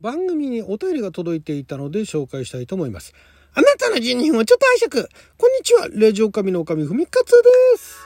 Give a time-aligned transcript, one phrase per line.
[0.00, 3.12] 番組にお便りが届いていたので紹介したいと思います。
[3.52, 5.08] あなたの12分をちょっと拝借。
[5.36, 5.88] こんにちは。
[5.92, 8.00] ラジオ神の神ふみかつです。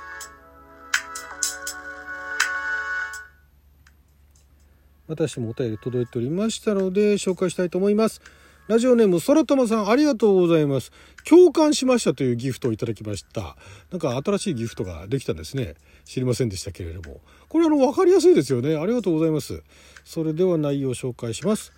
[5.06, 8.22] 私もお便り届いておりましたので紹介したいと思います。
[8.66, 10.90] ラジオネーム、空玉さん、ありがとうございます。
[11.28, 13.56] 共感しましたというギフトをいただきました。
[13.90, 15.74] なんか新しいギフトができたんですね。
[16.06, 17.20] 知りませんでしたけれども。
[17.50, 18.74] これあの、わかりやすいですよね。
[18.74, 19.62] ありがとうございます。
[20.04, 21.72] それでは内容を紹介します。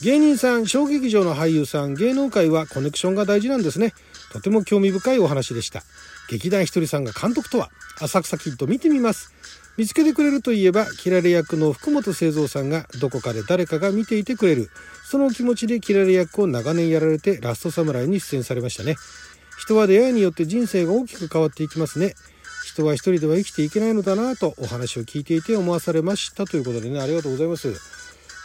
[0.00, 3.92] 芸人さん、小劇場の俳優さん、芸能界はコネクションが大事なんですね。
[4.32, 5.82] とても興味深いお話でした。
[6.28, 7.70] 劇団ひとりさんが監督とは、
[8.00, 9.32] 浅草キッド見てみます。
[9.78, 14.68] 見つけてくれるといえばキラレ役の福本清三さんがどこかで誰かが見ていてくれる
[15.04, 18.96] その気持ちでキラレ役を長年やられてラストサムライに出演されましたね
[19.58, 22.14] 人は出会いによって人生が大きく変わっていきますね
[22.66, 27.74] 人は一人では生きていけないのだなとお話を聞いていて思わされましたということでねありがとうございます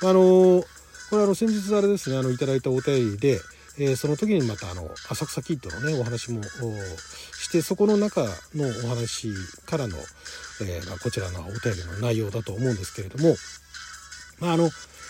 [0.04, 0.64] あの
[1.10, 3.40] これあの先日あれですねあのいただいたお便りで
[3.80, 8.23] えー、その時にまたあの浅草キッドのねお話もしてそこの中
[8.56, 9.30] のお話
[9.68, 9.98] からの、
[10.62, 13.36] えー、まあ、こちらのお便りの内容だと思うんですけれども、
[14.40, 14.70] まあ、あの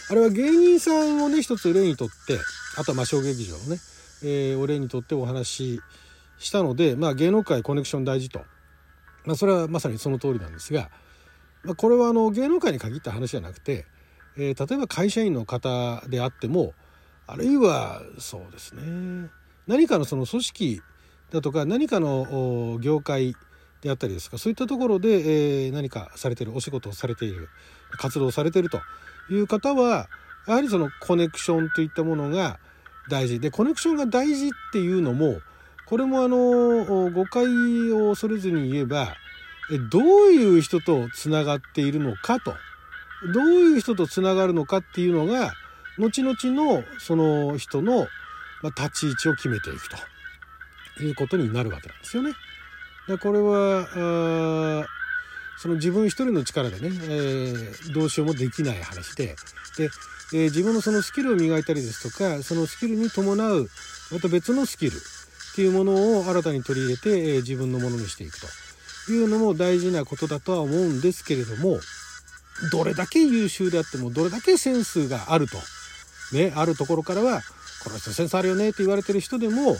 [0.10, 2.38] あれは芸人さんをね一つ例にとって
[2.78, 3.80] あとはまあ小劇場のね、
[4.24, 5.82] えー、お例にとってお話し
[6.40, 8.42] したので、まあ、芸能界コネクション大事と、
[9.26, 10.90] まあ、それはまさにその通りなんですが、
[11.64, 13.86] まあ、これはあの芸能界に限った話じゃなくて、
[14.38, 16.74] えー、例えば会社員の方であっても
[17.26, 19.30] あるいはそうですね。
[19.68, 20.82] 何かのその組織
[21.32, 23.36] だとか何かの業界
[23.82, 27.50] であったりですかそういったところで、えー、何かされてるお仕事をされている
[27.92, 28.80] 活動をされていると
[29.30, 30.08] いう方は
[30.48, 32.60] やはりそのコネクションといったものが
[33.10, 33.40] 大事。
[33.40, 35.42] でコネクションが大事っていうのも
[35.86, 39.16] これもあの誤解を恐れずに言えば
[39.92, 42.54] どういう人とつながっているのかと。
[43.34, 45.54] どういう人とつながるのかっていうのが
[45.98, 48.08] 後々のその人の
[48.64, 49.98] 立ち位置を決めていくと。
[51.04, 52.32] いうことになるわけなんですよね。
[53.08, 54.86] でこれは
[55.60, 59.36] その自分一人の力でね、えー、どうしようもできない話で。
[59.78, 59.90] で、
[60.34, 63.70] えー、自分のそのスキルを磨いたりですとかそのスキルに伴う
[64.12, 65.00] また別のスキルっ
[65.56, 68.48] ていうものを新たに取り入れて、えー、自分のものにしていくと。
[69.10, 71.80] いうのも大事なことだとは思うんですけれども
[72.72, 75.58] どれだけ優秀であってもどれだけセンスがあると
[76.34, 77.42] ね、あるところからは、
[77.84, 79.78] この人センスあるよねって言われてる人でも、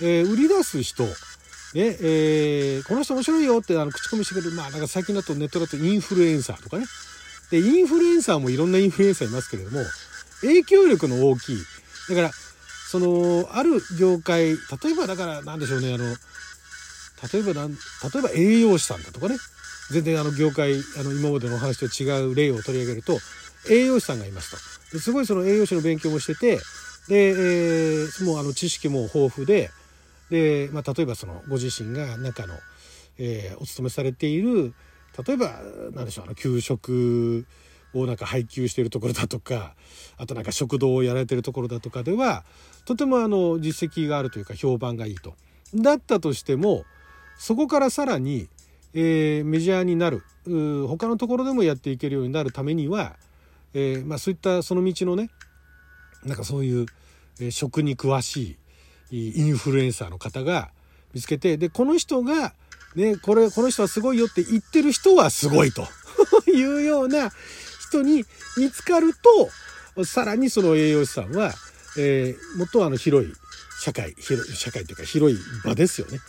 [0.00, 1.04] え、売り出す人、
[1.74, 6.86] ね、え、この人面白いよってあの口コミしてくれる、まあなんか最近だとネットだとインフルエンサーとかね。
[7.50, 9.84] で、インフルエンサーもいろんなインフルエンサーいますけれども、
[10.40, 11.58] 影響力の大きい。
[12.08, 12.30] だから、
[12.90, 14.56] その、ある業界、例
[14.92, 16.04] えばだからなんでしょうね、あの、
[17.32, 17.68] 例えば、例
[18.18, 19.36] えば栄養士さんだとかね、
[19.90, 23.18] 全然あの業界、あの今までのお話と違う例を取り上げると、
[23.70, 24.72] 栄養士さんがいますと。
[24.92, 26.56] ですごいその栄養士の勉強もしてて
[27.08, 29.70] で、えー、もうあの知識も豊富で
[30.30, 32.54] で、まあ、例えばそのご自身が中の、
[33.18, 34.74] えー、お勤めされている
[35.26, 35.60] 例えば
[35.94, 37.46] 何でしょうあの給食
[37.94, 39.74] をなんか配給しているところだとか
[40.16, 42.44] あとなんか食堂をやられてるところだとかでは
[42.84, 45.34] とてもあの実績があるというか評判がいいと。
[45.74, 46.84] だったとしても
[47.38, 48.48] そこからさらに、
[48.94, 50.22] えー、メジャーになる。
[50.88, 53.14] 他のところでもやっていけるようになるためには
[53.74, 55.30] えー、まあ、そういったその道のね
[56.24, 56.86] なんかそういう、
[57.40, 58.56] えー、食に詳し
[59.10, 60.70] いインフルエンサーの方が
[61.14, 62.54] 見つけてでこの人が、
[62.94, 65.86] ね、これこの人はすごいよって言ってる人はすごいと
[66.50, 67.30] いうような
[67.88, 68.24] 人に
[68.56, 69.12] 見つかる
[69.96, 71.52] とさらにその栄養士さんは、
[71.98, 73.32] えー、もっとあの広い
[73.82, 76.20] 社会広い社会というか広い場ですよね。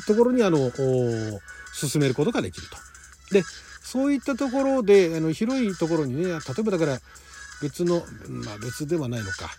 [0.00, 0.70] ところにあの
[1.72, 2.76] 進めることができると。
[3.34, 3.44] で
[3.82, 6.98] そういったところであの広いところにね例えばだから
[7.60, 9.50] 別のまあ別ではないのか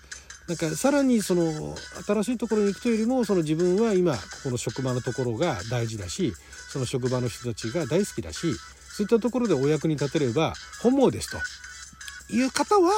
[0.47, 6.33] なんかさらにその新しいところに行くというよりもその自分は今ここの職場のところが大事だし
[6.69, 8.53] その職場の人たちが大好きだし
[8.95, 12.91] そういったところでお役に立てれば本望ですという方は、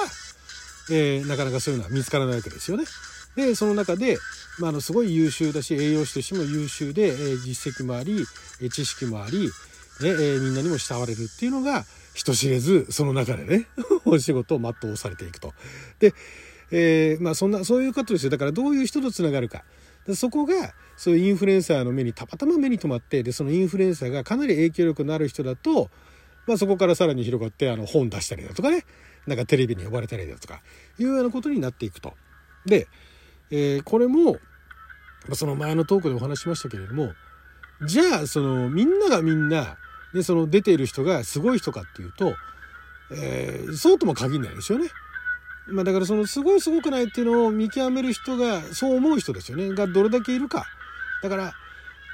[0.90, 2.86] えー、なかなかそういうのは見つからないわけですよね。
[3.36, 4.18] でその中で、
[4.60, 8.26] まあ、のすごい優秀だし栄養士としても優秀で、えー、実績もあり
[8.70, 9.50] 知識もあり
[10.02, 13.68] ね、えー、みんなにも慕われるっていうのが人知れずその中でね
[14.06, 15.54] お仕事を全うされていくと。
[16.00, 16.14] で、
[16.72, 19.64] えー、まあそんなそういうことですよだからどういう人とつながるか。
[20.14, 25.90] そこがそういうインフルエンサーの目にたまたま目に留まってでそのインフルエンサーがかなり影響力のある人だと、
[26.46, 28.86] まあ、そこからさらに広がってあの本出したりだとかね
[29.26, 30.62] なんかテレビに呼ばれたりだとか
[31.00, 32.14] いうようなことになっていくと。
[32.66, 32.88] で、
[33.52, 34.38] えー、これも
[35.34, 37.14] その前のトークでお話しましたけれども
[37.86, 39.78] じゃあそのみんながみんな
[40.14, 42.36] でその出ている人がすごい人かっていうと、
[43.12, 44.90] えー、そうとも限らないですよね。
[45.68, 50.68] まあだからそのすごいすごくないっていうのを見極める人がそう思う人ですよねがどれだけいるか
[51.24, 51.54] だから、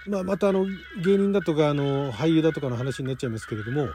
[0.08, 0.66] まあ、またあの
[1.04, 3.90] 芸人だとかあの俳優だとかの話になっちゃいますけれども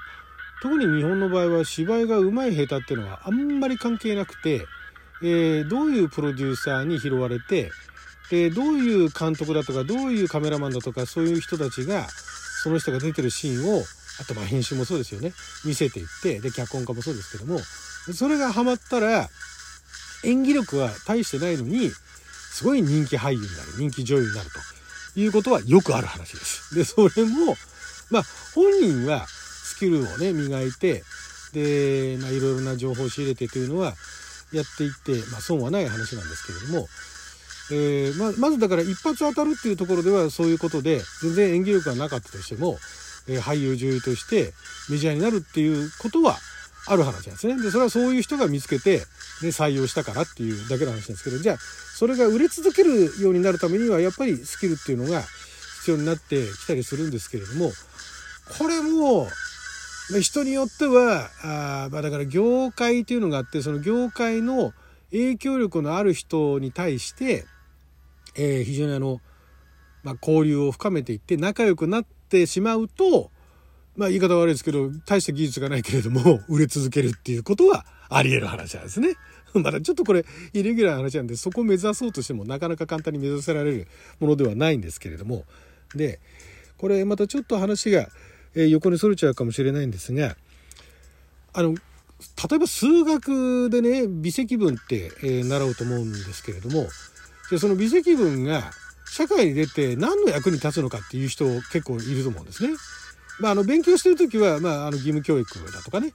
[0.60, 4.66] 特に日本の場合は芝居がうまい下手っていうのはあんまり関係なくて、
[5.22, 7.70] えー、どういうプロデューサーに拾われて、
[8.32, 12.06] えー、どういう監督だとかどういうカメラマンだとかそういう人たちが
[12.62, 13.82] その人が出てるシーンを
[14.20, 15.32] あとまあ編集もそうですよね
[15.64, 17.58] 見せていってで脚本家もそうですけども
[18.12, 19.28] それがハマったら
[20.24, 24.50] 演技力は大してないのにすごい人気俳優になる人気女優になる
[25.14, 26.74] ということはよくある話です。
[26.74, 27.54] でそれも
[28.10, 28.22] まあ
[28.54, 31.04] 本人はスキルをね磨いて
[31.52, 33.94] で、まあ、いろいろな情報を仕入れてというのは
[34.52, 36.88] やっていって、まあ、損はない話なんですけれども、
[37.70, 42.78] えー、ままずだから一発当たるっていうところではそういうことで全然演技力がなかったとしても、
[43.28, 44.52] えー、俳優女優として
[44.90, 46.36] メジャーになるっていうことは
[46.88, 47.60] ある話なんですね。
[47.60, 49.04] でそれはそういう人が見つけて、ね、
[49.48, 55.22] 採用したからっていうだけの話なんですけどじゃあそれが売れ続けるようになるためにはやっぱりスキルっていうのが
[55.80, 57.72] 必要になってきたりするんですけれども
[58.58, 59.28] これも
[60.20, 64.72] 人によってはあ、まあ、だから業界っていうのがあってその業界の
[65.10, 67.44] 影響力のある人に対して、
[68.36, 69.20] えー、非常にあの、
[70.02, 73.30] まあ、交流を深めていって仲良くなってしまうと
[73.96, 79.14] まあ言い方悪いですけど大した技術がないけれども 売れ続けるっていうことはあり得る話なんですね。
[79.54, 83.88] まだちょっとこれイレギュラーな話なんでそこを目指そうとしてもなかなか簡単に目指せられる
[84.20, 85.46] ものではないんですけれども
[85.94, 86.20] で
[86.76, 88.10] これまたちょっと話が
[88.56, 90.36] え横にそれちゃうかもしれないんですが
[91.52, 96.86] あの例えば数学でね微積分って、え習うと思うんですけれども
[97.50, 98.70] でその微積分が
[99.06, 102.74] 社会に出て何の役に立つのかっていう人結構いると思うんですね。
[103.38, 106.14] まあ、あの勉強してる時は、まあ、あの義務教育だとかね、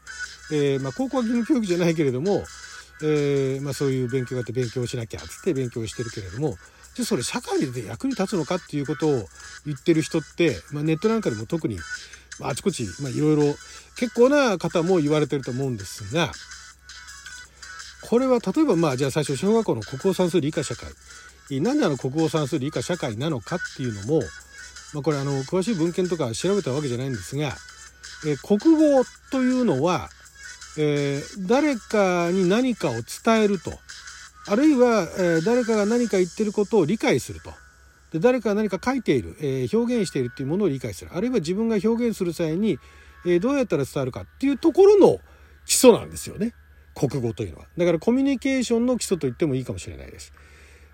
[0.52, 2.44] えー、まあ、高校は義務教育じゃないけれども、
[3.04, 6.56] えー、まあ、そういう勉強があって勉強しなきゃっつって勉強してるけれども
[6.96, 9.26] じゃそれ社会で役に立つのかっていうことを
[9.66, 11.78] 言ってる人って、まあ、ネットなんかでも特に
[12.48, 13.44] あちこち、まあ、いろいろ
[13.98, 16.32] 結構な方も言われてると思うんですが
[18.02, 20.92] これは例えばまあじゃあ最初小学校の国語算数理科社会。
[21.60, 24.22] なんであの国語算数理科社会なのかっていうのも、
[24.94, 27.52] まあ、これあの詳しい文献とか調べたわけじゃないんですが、
[28.26, 30.10] え国語というのは、
[30.78, 33.72] えー、誰かに何かを伝えると
[34.48, 37.52] あるいは、えー、誰かが何か言ってることを理解すると。
[38.12, 41.12] で誰かが何か書いている、えー、表現しているっていうものを理解する。
[41.14, 42.78] あるいは自分が表現する際に、
[43.26, 45.20] えー、どうやったら伝わるかっていうところの
[45.66, 46.54] 基礎なんですよね。
[46.94, 47.68] 国語というのは。
[47.78, 50.34] だからコミュニケーションの基礎と言ってもいいかもしれないです。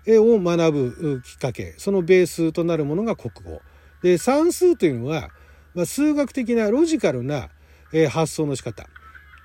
[0.06, 1.74] え、を学ぶきっかけ。
[1.76, 3.60] そのベースとなるものが国語。
[4.02, 5.30] で算数というのは、
[5.74, 7.48] まあ、数学的なロジカルな、
[7.92, 8.88] えー、発想の仕方。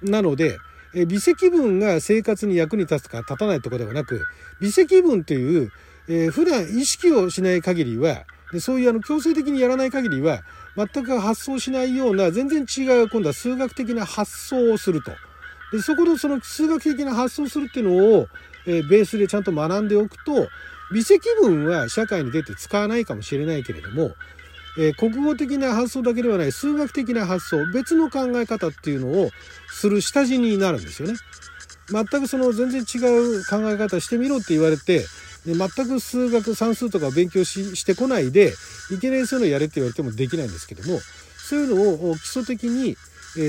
[0.03, 0.57] なので、
[0.95, 4.23] え、微積分が生活に役に立つか立たないとこではなく
[4.61, 5.71] 微積分という
[6.07, 10.41] えー、普段意識をしない限りはでそういうあの強制的にやらない限りは
[10.75, 15.11] 全く発想しないような全然違う今度は数学的な発想をすると
[15.71, 18.27] でそこのその数学的な発想をするっていうのを、
[18.67, 20.47] えー、ベースでちゃんと学んでおくと
[20.94, 24.11] 微積分は社会に出て使わないかもしれないけれども、
[24.77, 29.29] えー、国語的な発想だけではない数学的な発想別の考え方っていうのを
[29.69, 31.15] する下地になるんですよね。
[31.89, 35.05] 全くその全然違う考え方してみろって言われて
[35.45, 38.53] で全く数学算数とかを勉強ししてこないで
[38.91, 41.00] いきなりそういうのやれって言われてもできないんですけども
[41.38, 42.95] そういうのを基礎的に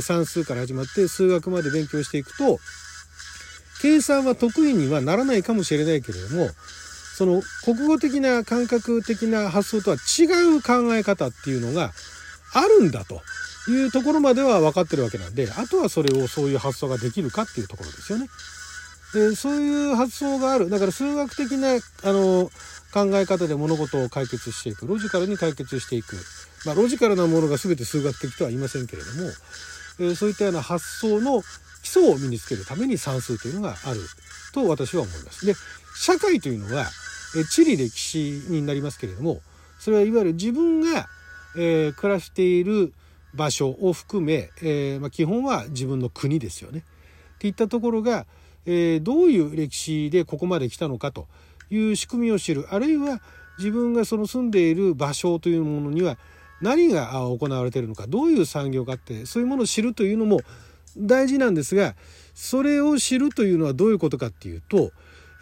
[0.03, 2.59] 算数から始まって数学まで勉強していくと
[3.81, 6.49] 計算は得意にはならないかもしれないけれども
[7.17, 10.25] その国語的な感覚的な発想とは違
[10.57, 11.93] う考え方っていうのが
[12.55, 13.21] あるんだと
[13.71, 18.27] いうところまでは分かってるわけなんであとはそれをそういう発想ができるかっていうところですよね。
[19.15, 22.51] でそういう発想があるだから数学的なあの
[22.93, 26.17] 考え方で物事を解決していくロジカルに解決していく、
[26.67, 29.31] まあ、ロジカルなものが全て数学的とは言いませんけれども、
[30.01, 31.43] えー、そういったような発想の
[31.83, 34.01] 基礎を身につけるために算数というのがある
[34.53, 35.47] と私は思います。
[35.47, 35.55] で
[35.97, 36.87] 社会というのは、
[37.37, 39.41] え地理歴史になりますけれども
[39.79, 41.09] それはいわゆる自分が、
[41.57, 42.93] えー、暮らしている
[43.35, 46.85] 場所を含め、えー、まあ、基本は自分の国ですよね。
[47.35, 48.27] っていったところが
[48.67, 51.27] えー、どういう歴史でここまで来たのかと
[51.71, 53.21] いう仕組みを知るあるいは
[53.59, 56.19] 自分がその住んでいる場所というものには
[56.61, 60.41] 何が行われているのかどういう産業があってそういうものを知るというのも
[60.97, 61.95] 大事なんですが
[62.35, 64.93] それを知るというのはどういうことかっていうと、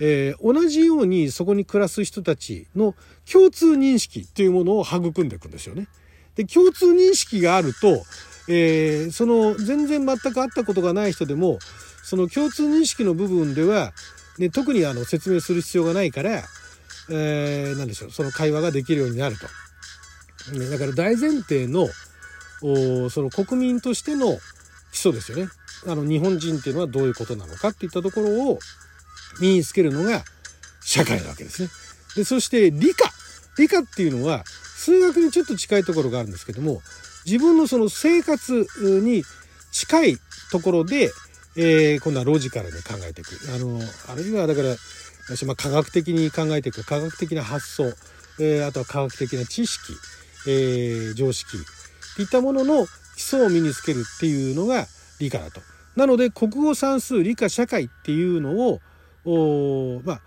[0.00, 2.94] えー、同じようにそこに暮らす人たちの
[3.30, 5.88] 共通認識というものを育んでいくんですよね。
[6.34, 8.02] で共通認識があると、
[8.48, 11.58] えー、その全然全く会ったことがない人でも
[12.02, 13.92] その共通認識の部分では、
[14.38, 16.42] ね、特にあの説明する必要がないから、
[17.10, 19.46] えー、何でしょう、その会話ができるようになると。
[20.58, 21.88] ね、だから大前提の、
[22.62, 24.38] おその国民としての
[24.92, 25.48] 基礎ですよね。
[25.86, 28.58] あの日本人っていうのはどういうことなのかっていったところを
[29.40, 30.22] 身につけるのが
[30.80, 31.68] 社会なわけですね。
[32.16, 33.10] で、そして理科。
[33.58, 36.82] 理科っていうのは数学にちょっと近いところがあるんですけども、
[37.24, 38.66] 自分のその生活
[39.02, 39.24] に
[39.72, 40.18] 近い
[40.50, 41.10] ところで、
[41.56, 43.38] えー、今度はロジカルに考えていく。
[43.54, 44.74] あの、あるいはだから、
[45.28, 47.84] 私、まあ、科学的に考えていく、科学的な発想、
[48.40, 49.92] えー、あとは科学的な知識、
[50.46, 51.58] えー、常識、
[52.18, 54.86] いったものの基礎を身につけるっていうのが
[55.20, 55.60] 理科だと。
[55.94, 58.80] なので、国語算数、理科、社会っていうのを、
[59.24, 60.20] おまあ、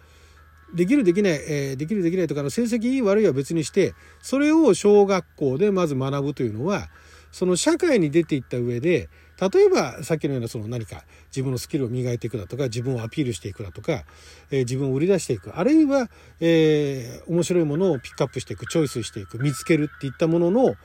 [0.74, 6.88] できるできない、えー、できるできないとかの成績いい悪いは別にしてそれを小学校でまず学ぶというのは
[7.36, 9.10] その社会に出ていった上で
[9.42, 14.06] 例えばさっきのようなその何か自分のスキルを磨いていくだとか自分をアピールしていくだとか、
[14.52, 20.76] えー、自分を売り出していくあるいは、えー、面白いものをピックアップしていくチョイスしていく見つけるっていったものの、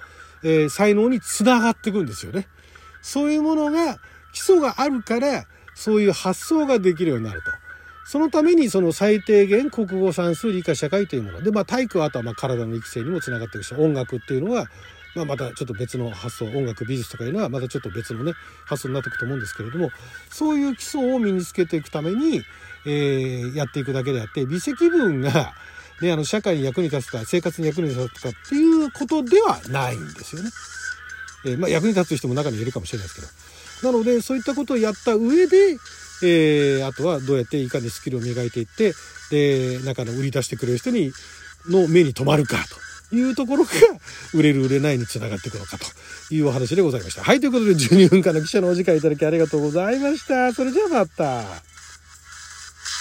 [0.42, 2.48] えー、才能につながっていくんですよね。
[3.00, 3.98] そういうものが
[4.32, 5.44] 基礎があるから
[5.76, 7.52] そういう発想ができるようになると。
[8.06, 14.66] そのためにその最低限国語算数理科社会というもので、まあ、体育はあとはまあ体の育成にもつながっていくし音楽っていうのは
[15.14, 18.32] まあ、またちょっと別の発想音楽美術とかいうのはまたちょっと別のね
[18.64, 19.90] 発想になっていくと思うんですけれども
[20.30, 22.42] そういう基礎を身につけていくために、
[22.86, 25.52] えー、やっていくだけであって微積分が、
[26.00, 30.50] ね、あの社会に役に立つか生活に役に立つかっていうことではないんですよね。
[31.44, 33.20] えー、まあ、役に立つ人も中にいるかもしれないです
[33.80, 35.76] けどなのでそういったことをやった上で、
[36.22, 38.92] えー、あとはどうやっていかにスキルを磨いていって
[39.30, 41.12] で中の売り出してくれる人に
[41.68, 42.89] の目に留まるかと。
[43.12, 43.70] いうところが、
[44.34, 47.22] 売れる売れないにつながっていくのかというお話でございました。
[47.22, 50.52] はい、ということで12分間の記者のお時間いただきありがとうございました。
[50.52, 51.79] それじゃあまた。